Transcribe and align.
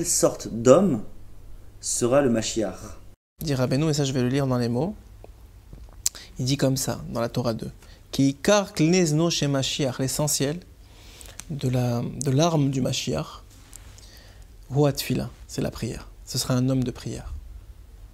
quelle 0.00 0.08
sorte 0.08 0.48
d'homme 0.48 1.02
sera 1.82 2.22
le 2.22 2.30
Mashiach? 2.30 2.78
Dit 3.44 3.54
Rabbeinu, 3.54 3.90
et 3.90 3.92
ça 3.92 4.04
je 4.04 4.14
vais 4.14 4.22
le 4.22 4.30
lire 4.30 4.46
dans 4.46 4.56
les 4.56 4.70
mots. 4.70 4.94
Il 6.38 6.46
dit 6.46 6.56
comme 6.56 6.78
ça, 6.78 7.02
dans 7.10 7.20
la 7.20 7.28
Torah 7.28 7.52
2. 7.52 7.70
Qui 8.10 8.34
car 8.34 8.72
chez 8.74 9.46
Mashiach, 9.46 9.98
l'essentiel 9.98 10.58
de 11.50 11.68
la 11.68 12.00
de 12.00 12.30
l'arme 12.30 12.70
du 12.70 12.80
Mashiach, 12.80 13.42
Huatfila, 14.70 15.28
c'est 15.46 15.60
la 15.60 15.70
prière. 15.70 16.08
Ce 16.24 16.38
sera 16.38 16.54
un 16.54 16.70
homme 16.70 16.82
de 16.82 16.90
prière. 16.90 17.34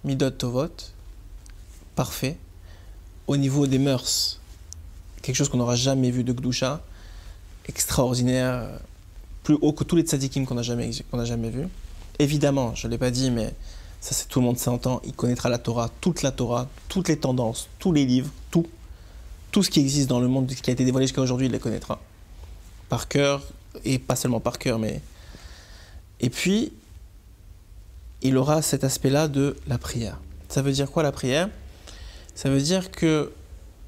Midot 0.03 0.30
Tovot, 0.30 0.91
parfait. 1.95 2.37
Au 3.28 3.37
niveau 3.37 3.69
des 3.69 3.78
mœurs, 3.78 4.41
quelque 5.23 5.37
chose 5.37 5.48
qu'on 5.48 5.59
n'aura 5.59 5.77
jamais 5.77 6.11
vu 6.11 6.25
de 6.25 6.33
Gdusha, 6.33 6.83
extraordinaire, 7.69 8.80
plus 9.46 9.56
haut 9.60 9.73
que 9.73 9.84
tous 9.84 9.95
les 9.95 10.02
tzadikim 10.02 10.45
qu'on 10.45 10.56
n'a 10.56 10.62
jamais, 10.62 10.91
qu'on 11.09 11.24
jamais 11.24 11.50
vu. 11.50 11.68
Évidemment, 12.18 12.74
je 12.74 12.88
ne 12.88 12.91
l'ai 12.91 12.98
pas 12.98 13.12
dit, 13.12 13.30
mais 13.30 13.55
ça 14.00 14.12
c'est 14.12 14.27
tout 14.27 14.41
le 14.41 14.45
monde 14.45 14.59
s'entend, 14.59 15.00
il 15.05 15.12
connaîtra 15.12 15.48
la 15.48 15.59
Torah, 15.59 15.88
toute 16.00 16.22
la 16.22 16.32
Torah, 16.32 16.69
toutes 16.88 17.06
les 17.06 17.16
tendances, 17.16 17.69
tous 17.78 17.92
les 17.92 18.05
livres, 18.05 18.28
tout. 18.50 18.66
Tout 19.53 19.62
ce 19.62 19.70
qui 19.70 19.78
existe 19.78 20.08
dans 20.08 20.19
le 20.19 20.27
monde, 20.27 20.48
qui 20.48 20.69
a 20.69 20.72
été 20.72 20.84
dévoilé 20.84 21.06
jusqu'à 21.06 21.22
aujourd'hui, 21.22 21.47
il 21.47 21.53
les 21.53 21.61
connaîtra. 21.61 22.00
Par 22.88 23.06
cœur, 23.06 23.41
et 23.84 24.00
pas 24.00 24.16
seulement 24.16 24.41
par 24.41 24.58
cœur, 24.58 24.80
mais... 24.80 25.00
Et 26.19 26.28
puis, 26.28 26.72
il 28.22 28.36
aura 28.38 28.62
cet 28.62 28.83
aspect-là 28.83 29.28
de 29.28 29.56
la 29.69 29.78
prière. 29.78 30.20
Ça 30.48 30.60
veut 30.60 30.72
dire 30.72 30.91
quoi 30.91 31.05
la 31.05 31.12
prière? 31.12 31.48
Ça 32.34 32.50
veut 32.50 32.60
dire 32.60 32.91
que 32.91 33.31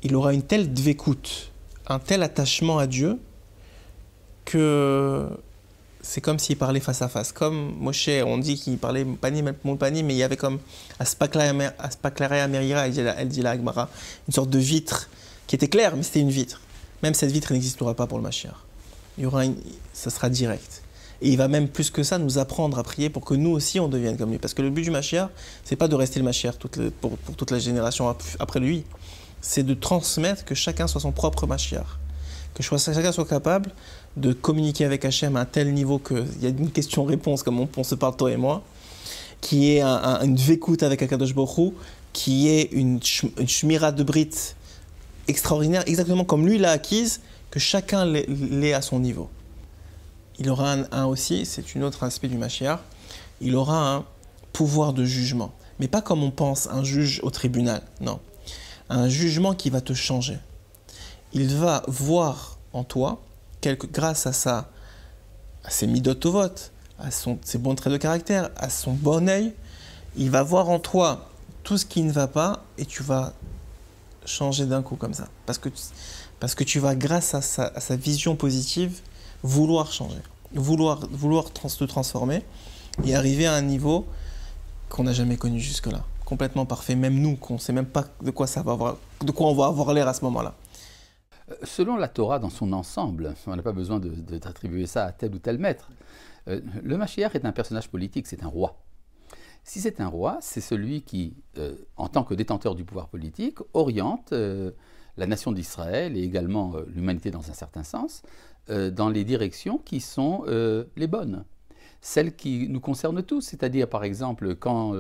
il 0.05 0.15
aura 0.15 0.34
une 0.34 0.43
telle 0.43 0.72
dvécoute, 0.72 1.50
un 1.89 1.98
tel 1.98 2.22
attachement 2.22 2.78
à 2.78 2.87
Dieu, 2.87 3.19
que 4.45 5.28
c'est 6.01 6.21
comme 6.21 6.39
s'il 6.39 6.57
parlait 6.57 6.81
face 6.81 7.03
à 7.03 7.09
face. 7.09 7.33
Comme 7.33 7.75
Moshe, 7.79 8.09
on 8.25 8.39
dit 8.39 8.57
qu'il 8.57 8.79
parlait 8.79 9.05
pani, 9.05 9.43
mon 9.65 9.77
pani, 9.77 10.03
mais 10.03 10.15
il 10.15 10.19
y 10.19 10.23
avait 10.23 10.37
comme 10.37 10.59
elle 10.99 11.07
dit 13.29 13.43
la 13.43 13.51
Agmara, 13.51 13.89
une 14.29 14.35
sorte 14.35 14.51
de 14.51 14.59
vitre 14.59 15.09
qui 15.47 15.57
était 15.57 15.69
claire, 15.69 15.97
mais 15.97 16.03
c'était 16.03 16.21
une 16.21 16.31
vitre. 16.31 16.61
Même 17.03 17.15
cette 17.15 17.31
vitre 17.31 17.53
n'existera 17.53 17.95
pas 17.95 18.07
pour 18.07 18.19
le 18.19 18.25
Mashiach. 18.25 18.55
Il 19.17 19.25
y 19.25 19.27
aura 19.27 19.43
ça 19.93 20.11
sera 20.11 20.29
direct. 20.29 20.83
Et 21.21 21.31
il 21.31 21.37
va 21.37 21.49
même 21.49 21.69
plus 21.69 21.91
que 21.91 22.05
ça 22.05 22.19
nous 22.19 22.39
apprendre 22.39 22.79
à 22.79 22.85
prier 22.85 23.11
pour 23.11 23.25
que 23.25 23.35
nous 23.35 23.51
aussi 23.51 23.81
on 23.81 23.89
devienne 23.89 24.17
comme 24.17 24.31
lui. 24.31 24.39
Parce 24.39 24.55
que 24.55 24.62
le 24.62 24.71
but 24.71 24.83
du 24.83 24.91
Mashiach, 24.91 25.31
c'est 25.65 25.77
pas 25.77 25.89
de 25.89 25.97
rester 25.97 26.21
le 26.21 26.25
Mashiach 26.25 26.59
pour, 26.59 26.71
pour, 27.01 27.37
toute 27.37 27.51
la 27.51 27.59
génération 27.59 28.15
après 28.39 28.61
lui. 28.61 28.85
C'est 29.41 29.65
de 29.65 29.75
transmettre 29.75 30.45
que 30.45 30.55
chacun 30.55 30.87
soit 30.87 31.01
son 31.01 31.12
propre 31.12 31.47
Mashiach. 31.47 31.99
Que 32.59 32.64
chacun 32.64 33.12
soit 33.12 33.25
capable 33.25 33.70
de 34.17 34.33
communiquer 34.33 34.84
avec 34.84 35.05
Hachem 35.05 35.37
à 35.37 35.42
un 35.42 35.45
tel 35.45 35.73
niveau 35.73 36.01
qu'il 36.01 36.42
y 36.42 36.47
a 36.47 36.48
une 36.48 36.73
question-réponse, 36.73 37.45
comme 37.45 37.69
on, 37.77 37.84
se 37.84 37.95
parle 37.95 38.17
toi 38.17 38.33
et 38.33 38.37
moi, 38.37 38.65
qui 39.41 39.70
est 39.70 39.83
une 39.83 40.34
vécoute 40.34 40.83
avec 40.83 41.00
Akadosh 41.00 41.37
Baruch 41.37 41.73
qui 42.12 42.48
est 42.48 42.73
une, 42.73 42.98
une 43.39 43.92
de 43.95 44.03
Brit 44.03 44.31
extraordinaire, 45.28 45.84
exactement 45.87 46.25
comme 46.25 46.48
lui 46.48 46.59
l'a 46.59 46.73
acquise, 46.73 47.20
que 47.53 47.61
chacun 47.61 48.05
l'est 48.05 48.72
à 48.72 48.83
son 48.83 48.98
niveau. 48.98 49.31
Il 50.41 50.50
aura 50.50 50.78
un, 50.91 51.04
aussi, 51.04 51.47
c'est 51.47 51.65
un 51.77 51.83
autre 51.83 52.03
aspect 52.03 52.27
du 52.27 52.38
Mashiach, 52.38 52.81
il 53.41 53.54
aura 53.54 53.94
un 53.94 54.04
pouvoir 54.53 54.94
de 54.94 55.04
jugement. 55.04 55.53
Mais 55.78 55.87
pas 55.87 56.03
comme 56.03 56.25
on 56.25 56.33
pense, 56.33 56.69
un 56.72 56.83
juge 56.83 57.21
au 57.22 57.31
tribunal, 57.31 57.83
non. 58.00 58.19
Un 58.88 59.09
jugement 59.09 59.54
qui 59.54 59.71
va 59.71 59.81
te 59.81 59.93
changer. 59.93 60.38
Il 61.33 61.55
va 61.56 61.83
voir 61.89 62.59
en 62.72 62.84
toi 62.84 63.21
grâce 63.93 64.27
à, 64.27 64.33
sa, 64.33 64.69
à 65.65 65.71
ses 65.71 65.87
vote, 65.87 66.72
à 66.99 67.11
ses 67.11 67.59
bons 67.59 67.75
traits 67.75 67.93
de 67.93 67.99
caractère, 67.99 68.50
à 68.56 68.71
son 68.71 68.93
bon 68.93 69.28
œil, 69.28 69.53
il 70.16 70.31
va 70.31 70.43
voir 70.43 70.69
en 70.69 70.78
toi 70.78 71.28
tout 71.62 71.78
ce 71.78 71.84
qui 71.84 72.03
ne 72.03 72.12
va 72.12 72.27
pas 72.27 72.65
et 72.77 72.87
tu 72.87 73.03
vas 73.03 73.33
changer 74.25 74.66
d'un 74.66 74.83
coup 74.83 74.97
comme 74.97 75.15
ça. 75.15 75.28
Parce 75.47 75.59
que, 75.59 75.69
parce 76.41 76.55
que 76.55 76.65
tu 76.65 76.81
vas, 76.81 76.94
grâce 76.94 77.34
à 77.34 77.43
sa, 77.43 77.97
vision 77.97 78.37
positive, 78.37 79.00
vouloir 79.43 79.93
changer, 79.93 80.21
vouloir, 80.55 81.00
vouloir 81.10 81.50
te 81.53 81.84
transformer 81.84 82.43
et 83.05 83.15
arriver 83.15 83.47
à 83.47 83.55
un 83.55 83.62
niveau 83.62 84.06
qu'on 84.89 85.05
n'a 85.05 85.12
jamais 85.12 85.37
connu 85.37 85.60
jusque-là. 85.60 86.05
Complètement 86.25 86.66
parfait, 86.66 86.95
même 86.95 87.19
nous, 87.19 87.37
qu'on 87.37 87.55
ne 87.55 87.59
sait 87.59 87.72
même 87.72 87.87
pas 87.87 88.05
de 88.22 88.31
quoi, 88.31 88.47
ça 88.47 88.62
va 88.62 88.72
avoir, 88.72 88.97
de 89.22 89.31
quoi 89.31 89.49
on 89.49 89.55
va 89.55 89.66
avoir 89.66 89.93
l'air 89.93 90.09
à 90.09 90.15
ce 90.15 90.25
moment-là. 90.25 90.55
Selon 91.62 91.97
la 91.97 92.09
Torah 92.09 92.38
dans 92.38 92.50
son 92.50 92.72
ensemble, 92.72 93.34
on 93.47 93.56
n'a 93.56 93.62
pas 93.62 93.72
besoin 93.72 94.00
d'attribuer 94.00 94.86
ça 94.86 95.06
à 95.06 95.12
tel 95.12 95.34
ou 95.34 95.38
tel 95.38 95.59
maître, 95.59 95.91
euh, 96.48 96.60
le 96.82 96.97
Mashiach 96.97 97.34
est 97.34 97.44
un 97.44 97.53
personnage 97.53 97.88
politique, 97.88 98.26
c'est 98.26 98.42
un 98.42 98.48
roi. 98.48 98.78
Si 99.64 99.81
c'est 99.81 100.00
un 100.00 100.09
roi, 100.09 100.38
c'est 100.41 100.60
celui 100.60 101.03
qui, 101.03 101.36
euh, 101.59 101.75
en 101.97 102.09
tant 102.09 102.25
que 102.25 102.34
détenteur 102.34 102.75
du 102.75 102.84
pouvoir 102.84 103.09
politique, 103.09 103.59
oriente 103.75 104.32
euh, 104.32 104.72
la 105.16 105.26
nation 105.26 105.53
d'Israël 105.53 106.16
et 106.16 106.22
également 106.22 106.75
l'humanité 106.86 107.31
dans 107.31 107.50
un 107.50 107.54
certain 107.54 107.82
sens, 107.82 108.22
dans 108.69 109.09
les 109.09 109.25
directions 109.25 109.78
qui 109.78 109.98
sont 109.98 110.44
les 110.47 111.06
bonnes. 111.09 111.44
Celles 112.00 112.36
qui 112.36 112.69
nous 112.69 112.78
concernent 112.78 113.25
tous, 113.25 113.41
c'est-à-dire 113.41 113.88
par 113.88 114.04
exemple 114.04 114.54
quand 114.54 114.94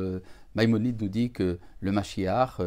Maïmonide 0.56 1.00
nous 1.00 1.08
dit 1.08 1.30
que 1.30 1.60
le 1.80 1.92
Mashiach 1.92 2.58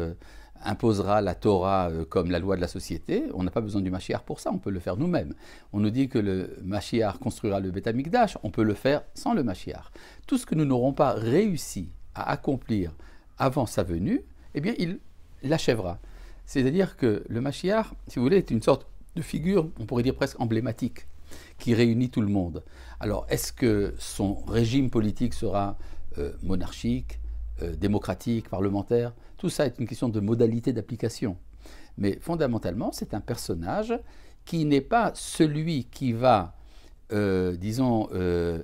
imposera 0.64 1.20
la 1.20 1.34
Torah 1.34 1.90
euh, 1.90 2.04
comme 2.04 2.30
la 2.30 2.38
loi 2.38 2.56
de 2.56 2.60
la 2.60 2.68
société, 2.68 3.24
on 3.34 3.42
n'a 3.42 3.50
pas 3.50 3.60
besoin 3.60 3.80
du 3.80 3.90
Mashiach 3.90 4.22
pour 4.24 4.40
ça, 4.40 4.50
on 4.52 4.58
peut 4.58 4.70
le 4.70 4.80
faire 4.80 4.96
nous-mêmes. 4.96 5.34
On 5.72 5.80
nous 5.80 5.90
dit 5.90 6.08
que 6.08 6.18
le 6.18 6.56
Mashiach 6.62 7.18
construira 7.18 7.60
le 7.60 7.70
Beth 7.70 7.86
Amikdash, 7.86 8.38
on 8.42 8.50
peut 8.50 8.62
le 8.62 8.74
faire 8.74 9.02
sans 9.14 9.34
le 9.34 9.42
Mashiach. 9.42 9.90
Tout 10.26 10.38
ce 10.38 10.46
que 10.46 10.54
nous 10.54 10.64
n'aurons 10.64 10.92
pas 10.92 11.12
réussi 11.12 11.88
à 12.14 12.30
accomplir 12.30 12.92
avant 13.38 13.66
sa 13.66 13.82
venue, 13.82 14.22
eh 14.54 14.60
bien, 14.60 14.74
il 14.78 14.98
l'achèvera. 15.42 15.98
C'est-à-dire 16.46 16.96
que 16.96 17.24
le 17.28 17.40
Mashiach, 17.40 17.86
si 18.08 18.18
vous 18.18 18.24
voulez, 18.24 18.38
est 18.38 18.50
une 18.50 18.62
sorte 18.62 18.86
de 19.16 19.22
figure, 19.22 19.68
on 19.78 19.86
pourrait 19.86 20.02
dire 20.02 20.14
presque 20.14 20.40
emblématique, 20.40 21.06
qui 21.58 21.74
réunit 21.74 22.10
tout 22.10 22.20
le 22.20 22.28
monde. 22.28 22.62
Alors, 23.00 23.26
est-ce 23.28 23.52
que 23.52 23.94
son 23.98 24.34
régime 24.44 24.90
politique 24.90 25.34
sera 25.34 25.78
euh, 26.18 26.32
monarchique, 26.42 27.18
euh, 27.62 27.74
démocratique, 27.76 28.48
parlementaire. 28.48 29.14
Tout 29.38 29.48
ça 29.48 29.66
est 29.66 29.78
une 29.78 29.86
question 29.86 30.08
de 30.08 30.20
modalité 30.20 30.72
d'application. 30.72 31.36
Mais 31.96 32.18
fondamentalement, 32.20 32.92
c'est 32.92 33.14
un 33.14 33.20
personnage 33.20 33.94
qui 34.44 34.64
n'est 34.64 34.80
pas 34.80 35.12
celui 35.14 35.84
qui 35.84 36.12
va, 36.12 36.56
euh, 37.12 37.56
disons, 37.56 38.08
euh, 38.12 38.62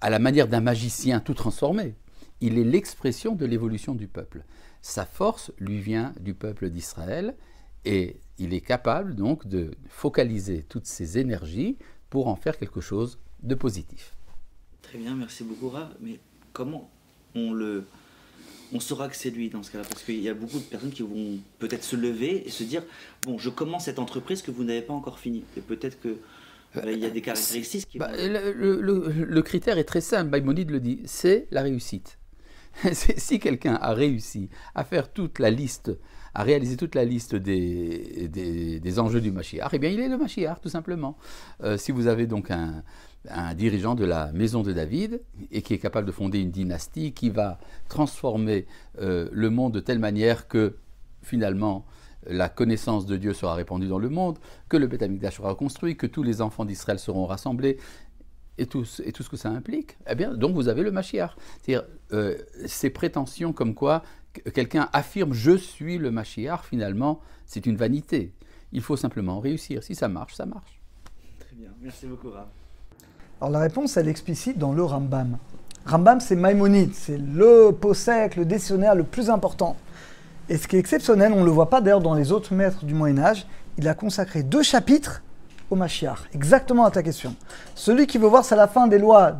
à 0.00 0.10
la 0.10 0.18
manière 0.18 0.48
d'un 0.48 0.60
magicien 0.60 1.20
tout 1.20 1.34
transformer. 1.34 1.94
Il 2.40 2.58
est 2.58 2.64
l'expression 2.64 3.34
de 3.34 3.44
l'évolution 3.44 3.94
du 3.94 4.06
peuple. 4.06 4.44
Sa 4.80 5.04
force 5.04 5.52
lui 5.58 5.78
vient 5.80 6.12
du 6.20 6.34
peuple 6.34 6.70
d'Israël 6.70 7.34
et 7.84 8.20
il 8.38 8.54
est 8.54 8.60
capable 8.60 9.14
donc 9.14 9.46
de 9.46 9.72
focaliser 9.88 10.64
toutes 10.68 10.86
ses 10.86 11.18
énergies 11.18 11.76
pour 12.10 12.28
en 12.28 12.36
faire 12.36 12.56
quelque 12.56 12.80
chose 12.80 13.18
de 13.42 13.54
positif. 13.54 14.14
Très 14.82 14.98
bien, 14.98 15.14
merci 15.16 15.44
beaucoup, 15.44 15.68
Ra. 15.68 15.90
Mais 16.00 16.20
comment 16.52 16.90
on 17.34 17.52
le 17.52 17.84
on 18.72 18.80
saura 18.80 19.08
que 19.08 19.16
c'est 19.16 19.30
lui 19.30 19.48
dans 19.48 19.62
ce 19.62 19.70
cas-là 19.70 19.84
Parce 19.88 20.02
qu'il 20.02 20.20
y 20.20 20.28
a 20.28 20.34
beaucoup 20.34 20.58
de 20.58 20.64
personnes 20.64 20.90
qui 20.90 21.02
vont 21.02 21.38
peut-être 21.58 21.84
se 21.84 21.96
lever 21.96 22.46
et 22.46 22.50
se 22.50 22.64
dire 22.64 22.82
Bon, 23.22 23.38
je 23.38 23.50
commence 23.50 23.84
cette 23.84 23.98
entreprise 23.98 24.42
que 24.42 24.50
vous 24.50 24.64
n'avez 24.64 24.82
pas 24.82 24.92
encore 24.92 25.18
finie. 25.18 25.44
Et 25.56 25.60
peut-être 25.60 26.00
que. 26.00 26.16
Euh, 26.76 26.92
il 26.92 26.98
y 26.98 27.06
a 27.06 27.10
des 27.10 27.22
caractéristiques 27.22 27.88
qui 27.88 27.98
bah, 27.98 28.10
le, 28.14 29.40
critère 29.40 29.78
est 29.78 29.84
très 29.84 30.02
simple, 30.02 30.30
Maïmonide 30.30 30.70
le 30.70 30.80
dit, 30.80 31.00
c'est 31.06 31.48
la 31.50 31.62
réussite. 31.62 32.18
si 32.92 33.40
quelqu'un 33.40 33.74
a 33.76 33.94
réussi 33.94 34.50
à 34.74 34.84
faire 34.84 35.10
toute 35.10 35.38
la 35.38 35.50
liste, 35.50 35.92
à 36.38 36.44
réaliser 36.44 36.76
toute 36.76 36.94
la 36.94 37.04
liste 37.04 37.34
des, 37.34 38.98
enjeux 39.00 39.20
du 39.20 39.32
Mashiach, 39.32 39.70
eh 39.72 39.78
bien 39.80 39.90
il 39.90 39.98
est 39.98 40.08
le 40.08 40.16
Mashiach, 40.16 40.60
tout 40.60 40.68
simplement. 40.68 41.16
Euh, 41.64 41.76
si 41.76 41.90
vous 41.90 42.06
avez 42.06 42.28
donc 42.28 42.52
un, 42.52 42.84
dirigeant 43.56 43.96
de 43.96 44.04
la 44.04 44.30
maison 44.30 44.62
de 44.62 44.72
David 44.72 45.20
et 45.50 45.62
qui 45.62 45.74
est 45.74 45.78
capable 45.78 46.06
de 46.06 46.12
fonder 46.12 46.38
une 46.38 46.52
dynastie 46.52 47.12
qui 47.12 47.30
va 47.30 47.58
transformer 47.88 48.66
euh, 49.00 49.28
le 49.32 49.50
monde 49.50 49.74
de 49.74 49.80
telle 49.80 49.98
manière 49.98 50.46
que 50.46 50.76
finalement 51.22 51.84
la 52.24 52.48
connaissance 52.48 53.04
de 53.04 53.16
Dieu 53.16 53.32
sera 53.32 53.54
répandue 53.54 53.88
dans 53.88 53.98
le 53.98 54.08
monde, 54.08 54.38
que 54.68 54.76
le 54.76 54.86
Beth 54.86 55.32
sera 55.32 55.48
reconstruit, 55.50 55.96
que 55.96 56.06
tous 56.06 56.22
les 56.22 56.40
enfants 56.40 56.64
d'Israël 56.64 57.00
seront 57.00 57.26
rassemblés 57.26 57.78
et 58.58 58.66
tout, 58.66 58.84
ce 58.84 59.28
que 59.28 59.36
ça 59.36 59.50
implique, 59.50 59.96
eh 60.08 60.14
bien, 60.14 60.34
donc 60.34 60.54
vous 60.54 60.68
avez 60.68 60.82
le 60.82 60.92
Mashiach. 60.92 61.30
C'est-à-dire, 61.62 61.88
euh, 62.12 62.36
ces 62.66 62.90
prétentions 62.90 63.52
comme 63.52 63.74
quoi 63.74 64.02
quelqu'un 64.54 64.88
affirme 64.92 65.32
je 65.32 65.56
suis 65.56 65.98
le 65.98 66.10
Mashiach, 66.10 66.62
finalement, 66.62 67.20
c'est 67.46 67.66
une 67.66 67.76
vanité. 67.76 68.32
Il 68.72 68.82
faut 68.82 68.96
simplement 68.96 69.40
réussir. 69.40 69.82
Si 69.82 69.94
ça 69.94 70.08
marche, 70.08 70.34
ça 70.34 70.46
marche. 70.46 70.80
Très 71.40 71.56
bien. 71.56 71.70
Merci 71.80 72.06
beaucoup, 72.06 72.30
Ram. 72.30 72.46
Alors 73.40 73.52
la 73.52 73.60
réponse, 73.60 73.96
elle 73.96 74.08
est 74.08 74.10
explicite 74.10 74.58
dans 74.58 74.72
le 74.72 74.82
Rambam. 74.82 75.38
Rambam, 75.86 76.20
c'est 76.20 76.36
Maïmonide, 76.36 76.92
c'est 76.92 77.16
le 77.16 77.70
possèque, 77.70 78.36
le 78.36 78.44
décisionnaire 78.44 78.94
le 78.94 79.04
plus 79.04 79.30
important. 79.30 79.76
Et 80.48 80.56
ce 80.56 80.66
qui 80.66 80.76
est 80.76 80.78
exceptionnel, 80.78 81.32
on 81.32 81.40
ne 81.40 81.44
le 81.44 81.50
voit 81.50 81.70
pas 81.70 81.80
d'ailleurs 81.80 82.00
dans 82.00 82.14
les 82.14 82.32
autres 82.32 82.52
maîtres 82.52 82.84
du 82.84 82.94
Moyen 82.94 83.18
Âge, 83.18 83.46
il 83.76 83.86
a 83.86 83.94
consacré 83.94 84.42
deux 84.42 84.62
chapitres 84.62 85.22
au 85.70 85.76
Mashiach, 85.76 86.28
exactement 86.34 86.84
à 86.84 86.90
ta 86.90 87.02
question. 87.02 87.36
Celui 87.74 88.06
qui 88.06 88.18
veut 88.18 88.26
voir, 88.26 88.44
c'est 88.44 88.56
la 88.56 88.66
fin 88.66 88.88
des 88.88 88.98
lois 88.98 89.36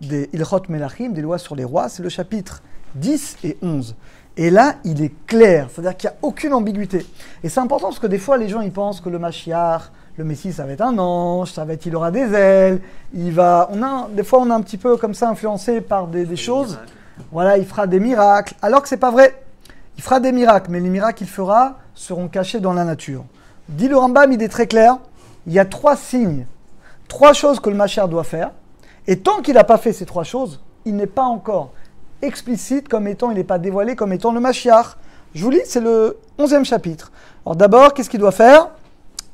des 0.00 0.30
Ilchot 0.32 0.62
Melachim, 0.68 1.10
des 1.10 1.22
lois 1.22 1.38
sur 1.38 1.54
les 1.54 1.64
rois, 1.64 1.88
c'est 1.88 2.02
le 2.02 2.08
chapitre 2.08 2.62
10 2.94 3.38
et 3.44 3.58
11. 3.62 3.94
Et 4.40 4.50
là, 4.50 4.76
il 4.84 5.02
est 5.02 5.12
clair, 5.26 5.68
c'est-à-dire 5.68 5.96
qu'il 5.96 6.08
n'y 6.08 6.14
a 6.14 6.18
aucune 6.22 6.54
ambiguïté. 6.54 7.04
Et 7.42 7.48
c'est 7.48 7.58
important 7.58 7.88
parce 7.88 7.98
que 7.98 8.06
des 8.06 8.18
fois, 8.18 8.38
les 8.38 8.48
gens 8.48 8.60
ils 8.60 8.70
pensent 8.70 9.00
que 9.00 9.08
le 9.08 9.18
Mashiach, 9.18 9.90
le 10.16 10.22
Messie, 10.22 10.52
ça 10.52 10.64
va 10.64 10.72
être 10.72 10.80
un 10.80 10.96
ange, 10.96 11.50
ça 11.52 11.64
va 11.64 11.72
être, 11.72 11.84
il 11.86 11.96
aura 11.96 12.12
des 12.12 12.32
ailes, 12.32 12.80
il 13.12 13.32
va. 13.32 13.68
On 13.72 13.82
a, 13.82 14.08
des 14.12 14.22
fois, 14.22 14.38
on 14.38 14.48
est 14.48 14.52
un 14.52 14.60
petit 14.60 14.76
peu 14.76 14.96
comme 14.96 15.12
ça 15.12 15.28
influencé 15.28 15.80
par 15.80 16.06
des, 16.06 16.36
choses. 16.36 16.78
Voilà, 17.32 17.58
il 17.58 17.66
fera 17.66 17.88
des 17.88 17.98
miracles, 17.98 18.54
alors 18.62 18.80
que 18.80 18.88
c'est 18.88 18.96
pas 18.96 19.10
vrai. 19.10 19.42
Il 19.96 20.04
fera 20.04 20.20
des 20.20 20.30
miracles, 20.30 20.70
mais 20.70 20.78
les 20.78 20.88
miracles 20.88 21.18
qu'il 21.18 21.28
fera 21.28 21.74
seront 21.96 22.28
cachés 22.28 22.60
dans 22.60 22.72
la 22.72 22.84
nature. 22.84 23.24
Dit 23.68 23.88
le 23.88 23.96
Rambam, 23.96 24.30
il 24.30 24.40
est 24.40 24.48
très 24.48 24.68
clair. 24.68 24.98
Il 25.48 25.52
y 25.52 25.58
a 25.58 25.64
trois 25.64 25.96
signes, 25.96 26.46
trois 27.08 27.32
choses 27.32 27.58
que 27.58 27.70
le 27.70 27.76
Mashiach 27.76 28.08
doit 28.08 28.22
faire. 28.22 28.52
Et 29.08 29.18
tant 29.18 29.40
qu'il 29.40 29.54
n'a 29.54 29.64
pas 29.64 29.78
fait 29.78 29.92
ces 29.92 30.06
trois 30.06 30.22
choses, 30.22 30.60
il 30.84 30.94
n'est 30.94 31.06
pas 31.08 31.24
encore 31.24 31.72
explicite 32.22 32.88
comme 32.88 33.06
étant, 33.06 33.30
il 33.30 33.36
n'est 33.36 33.44
pas 33.44 33.58
dévoilé 33.58 33.96
comme 33.96 34.12
étant 34.12 34.32
le 34.32 34.40
Mashiach. 34.40 34.96
Je 35.34 35.44
vous 35.44 35.50
lis, 35.50 35.60
c'est 35.64 35.80
le 35.80 36.16
11e 36.38 36.64
chapitre. 36.64 37.12
Alors 37.44 37.56
d'abord, 37.56 37.94
qu'est-ce 37.94 38.10
qu'il 38.10 38.20
doit 38.20 38.32
faire? 38.32 38.70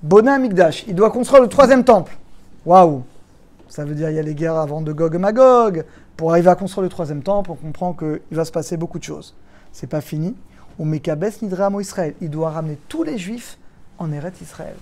Bonin 0.02 0.38
Mikdash. 0.38 0.84
Il 0.86 0.94
doit 0.94 1.10
construire 1.10 1.42
le 1.42 1.48
troisième 1.48 1.84
temple. 1.84 2.16
Waouh 2.66 3.02
Ça 3.68 3.84
veut 3.84 3.94
dire 3.94 4.10
il 4.10 4.16
y 4.16 4.18
a 4.18 4.22
les 4.22 4.34
guerres 4.34 4.56
avant 4.56 4.82
de 4.82 4.92
Gog 4.92 5.14
et 5.14 5.18
Magog. 5.18 5.84
Pour 6.16 6.30
arriver 6.30 6.50
à 6.50 6.54
construire 6.54 6.82
le 6.82 6.88
troisième 6.88 7.22
temple, 7.22 7.50
on 7.50 7.54
comprend 7.54 7.92
qu'il 7.92 8.20
va 8.30 8.44
se 8.44 8.52
passer 8.52 8.76
beaucoup 8.76 8.98
de 8.98 9.04
choses. 9.04 9.34
C'est 9.72 9.86
pas 9.86 10.00
fini. 10.00 10.36
Au 10.78 10.84
Mekabes 10.84 11.30
Nidramo 11.42 11.80
Israël. 11.80 12.14
Il 12.20 12.30
doit 12.30 12.50
ramener 12.50 12.78
tous 12.88 13.02
les 13.02 13.18
juifs 13.18 13.58
en 13.98 14.12
Eretz 14.12 14.40
Israël. 14.40 14.76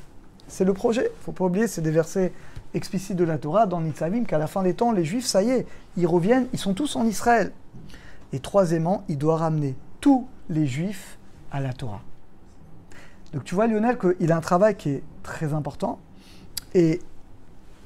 C'est 0.48 0.64
le 0.64 0.72
projet. 0.72 1.10
faut 1.25 1.32
pas 1.32 1.44
oublier, 1.44 1.66
c'est 1.66 1.82
des 1.82 1.90
versets 1.90 2.32
explicites 2.75 3.16
de 3.16 3.25
la 3.25 3.38
Torah 3.38 3.66
dans 3.66 3.81
Nitzavim 3.81 4.25
qu'à 4.25 4.38
la 4.38 4.46
fin 4.46 4.62
des 4.62 4.75
temps, 4.75 4.93
les 4.93 5.05
juifs, 5.05 5.26
ça 5.26 5.43
y 5.43 5.50
est, 5.50 5.66
ils 5.96 6.06
reviennent, 6.06 6.46
ils 6.52 6.58
sont 6.58 6.75
tous 6.75 6.96
en 6.96 7.06
Israël. 7.06 7.52
Et 8.32 8.40
troisièmement, 8.40 9.05
il 9.08 9.19
doit 9.19 9.37
ramener 9.37 9.76
tous 10.00 10.26
les 10.49 10.67
juifs 10.67 11.19
à 11.50 11.61
la 11.61 11.73
Torah. 11.73 12.00
Donc 13.32 13.44
tu 13.44 13.55
vois, 13.55 13.67
Lionel, 13.67 13.99
qu'il 13.99 14.32
a 14.32 14.37
un 14.37 14.40
travail 14.40 14.76
qui 14.76 14.90
est 14.90 15.02
très 15.23 15.55
important. 15.55 15.99
Et 16.75 17.00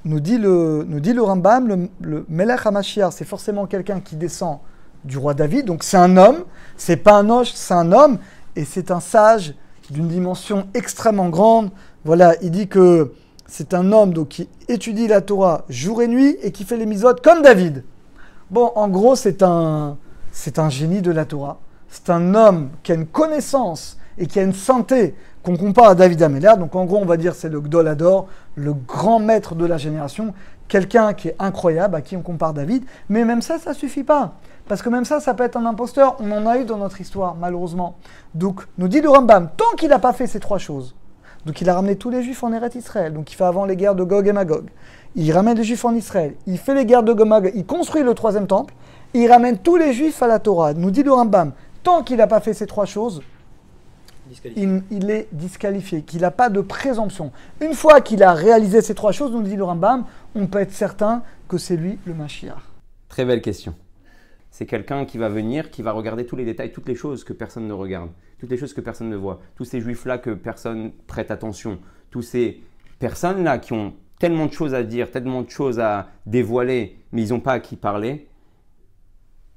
nous 0.04 0.20
dit 0.20 0.38
le, 0.38 0.84
nous 0.86 1.00
dit 1.00 1.12
le 1.12 1.22
Rambam, 1.22 1.66
le, 1.66 1.88
le 2.00 2.24
Melech 2.28 2.64
HaMashiach, 2.64 3.10
c'est 3.12 3.24
forcément 3.24 3.66
quelqu'un 3.66 4.00
qui 4.00 4.16
descend 4.16 4.58
du 5.04 5.18
roi 5.18 5.34
David. 5.34 5.66
Donc 5.66 5.82
c'est 5.82 5.96
un 5.96 6.16
homme, 6.16 6.44
c'est 6.76 6.96
pas 6.96 7.14
un 7.14 7.28
ange, 7.30 7.52
c'est 7.54 7.74
un 7.74 7.92
homme. 7.92 8.18
Et 8.54 8.64
c'est 8.64 8.90
un 8.90 9.00
sage 9.00 9.54
d'une 9.90 10.08
dimension 10.08 10.66
extrêmement 10.74 11.28
grande. 11.28 11.70
Voilà, 12.04 12.34
il 12.42 12.50
dit 12.50 12.68
que 12.68 13.12
c'est 13.46 13.74
un 13.74 13.92
homme 13.92 14.12
donc, 14.12 14.28
qui 14.28 14.48
étudie 14.68 15.06
la 15.06 15.20
Torah 15.20 15.64
jour 15.68 16.02
et 16.02 16.08
nuit 16.08 16.36
et 16.42 16.52
qui 16.52 16.64
fait 16.64 16.76
les 16.76 16.86
misotes 16.86 17.22
comme 17.22 17.42
David. 17.42 17.84
Bon, 18.50 18.72
en 18.74 18.88
gros, 18.88 19.14
c'est 19.14 19.42
un, 19.42 19.98
c'est 20.36 20.58
un 20.58 20.68
génie 20.68 21.00
de 21.00 21.10
la 21.10 21.24
Torah. 21.24 21.56
C'est 21.88 22.10
un 22.10 22.34
homme 22.34 22.68
qui 22.82 22.92
a 22.92 22.94
une 22.94 23.06
connaissance 23.06 23.96
et 24.18 24.26
qui 24.26 24.38
a 24.38 24.42
une 24.42 24.52
santé 24.52 25.14
qu'on 25.42 25.56
compare 25.56 25.86
à 25.86 25.94
David 25.94 26.22
Améler. 26.22 26.52
Donc 26.58 26.76
en 26.76 26.84
gros, 26.84 26.98
on 26.98 27.06
va 27.06 27.16
dire 27.16 27.34
c'est 27.34 27.48
le 27.48 27.58
Gdolador, 27.58 28.28
le 28.54 28.74
grand 28.74 29.18
maître 29.18 29.54
de 29.54 29.64
la 29.64 29.78
génération, 29.78 30.34
quelqu'un 30.68 31.14
qui 31.14 31.28
est 31.28 31.36
incroyable, 31.38 31.94
à 31.94 32.02
qui 32.02 32.18
on 32.18 32.22
compare 32.22 32.52
David. 32.52 32.84
Mais 33.08 33.24
même 33.24 33.40
ça, 33.40 33.58
ça 33.58 33.72
suffit 33.72 34.04
pas. 34.04 34.34
Parce 34.68 34.82
que 34.82 34.90
même 34.90 35.06
ça, 35.06 35.20
ça 35.20 35.32
peut 35.32 35.42
être 35.42 35.56
un 35.56 35.64
imposteur. 35.64 36.16
On 36.20 36.30
en 36.30 36.46
a 36.46 36.58
eu 36.58 36.66
dans 36.66 36.76
notre 36.76 37.00
histoire, 37.00 37.34
malheureusement. 37.34 37.96
Donc, 38.34 38.60
nous 38.76 38.88
dit 38.88 39.00
le 39.00 39.08
Rambam, 39.08 39.48
tant 39.56 39.74
qu'il 39.78 39.88
n'a 39.88 39.98
pas 39.98 40.12
fait 40.12 40.26
ces 40.26 40.38
trois 40.38 40.58
choses, 40.58 40.94
donc 41.46 41.62
il 41.62 41.70
a 41.70 41.74
ramené 41.74 41.96
tous 41.96 42.10
les 42.10 42.22
juifs 42.22 42.42
en 42.44 42.52
Eretz 42.52 42.74
Israël, 42.74 43.14
donc 43.14 43.32
il 43.32 43.36
fait 43.36 43.44
avant 43.44 43.64
les 43.64 43.76
guerres 43.76 43.94
de 43.94 44.02
Gog 44.02 44.26
et 44.26 44.32
Magog, 44.32 44.68
il 45.14 45.32
ramène 45.32 45.56
les 45.56 45.62
juifs 45.62 45.84
en 45.84 45.94
Israël, 45.94 46.34
il 46.48 46.58
fait 46.58 46.74
les 46.74 46.84
guerres 46.84 47.04
de 47.04 47.12
Gog 47.12 47.52
il 47.54 47.64
construit 47.64 48.02
le 48.02 48.14
troisième 48.14 48.48
temple, 48.48 48.74
il 49.14 49.30
ramène 49.30 49.58
tous 49.58 49.76
les 49.76 49.92
juifs 49.92 50.22
à 50.22 50.26
la 50.26 50.38
Torah. 50.38 50.74
Nous 50.74 50.90
dit 50.90 51.02
le 51.02 51.12
Rambam, 51.12 51.52
tant 51.82 52.02
qu'il 52.02 52.16
n'a 52.16 52.26
pas 52.26 52.40
fait 52.40 52.54
ces 52.54 52.66
trois 52.66 52.86
choses, 52.86 53.22
il, 54.56 54.82
il, 54.90 55.10
est 55.10 55.28
disqualifié, 55.32 56.02
qu'il 56.02 56.22
n'a 56.22 56.30
pas 56.30 56.50
de 56.50 56.60
présomption. 56.60 57.30
Une 57.60 57.74
fois 57.74 58.00
qu'il 58.00 58.22
a 58.22 58.32
réalisé 58.32 58.82
ces 58.82 58.94
trois 58.94 59.12
choses, 59.12 59.30
nous 59.30 59.42
dit 59.42 59.56
le 59.56 59.64
Rambam, 59.64 60.04
on 60.34 60.46
peut 60.46 60.58
être 60.58 60.72
certain 60.72 61.22
que 61.48 61.58
c'est 61.58 61.76
lui 61.76 61.98
le 62.06 62.14
Mashiach. 62.14 62.56
Très 63.08 63.24
belle 63.24 63.40
question. 63.40 63.74
C'est 64.50 64.66
quelqu'un 64.66 65.04
qui 65.04 65.18
va 65.18 65.28
venir, 65.28 65.70
qui 65.70 65.82
va 65.82 65.92
regarder 65.92 66.26
tous 66.26 66.36
les 66.36 66.44
détails, 66.44 66.72
toutes 66.72 66.88
les 66.88 66.94
choses 66.94 67.24
que 67.24 67.32
personne 67.32 67.68
ne 67.68 67.72
regarde, 67.72 68.10
toutes 68.38 68.50
les 68.50 68.56
choses 68.56 68.72
que 68.72 68.80
personne 68.80 69.10
ne 69.10 69.16
voit, 69.16 69.40
tous 69.54 69.64
ces 69.64 69.80
juifs-là 69.80 70.18
que 70.18 70.30
personne 70.30 70.92
prête 71.06 71.30
attention, 71.30 71.78
tous 72.10 72.22
ces 72.22 72.62
personnes-là 72.98 73.58
qui 73.58 73.74
ont 73.74 73.94
tellement 74.18 74.46
de 74.46 74.52
choses 74.52 74.74
à 74.74 74.82
dire, 74.82 75.10
tellement 75.10 75.42
de 75.42 75.50
choses 75.50 75.78
à 75.78 76.08
dévoiler, 76.24 76.98
mais 77.12 77.22
ils 77.22 77.30
n'ont 77.30 77.40
pas 77.40 77.52
à 77.52 77.60
qui 77.60 77.76
parler. 77.76 78.28